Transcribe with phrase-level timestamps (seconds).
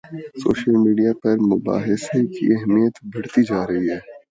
[0.41, 3.99] Social media پر مباحثے کی اہمیت بڑھتی جا رہی ہے۔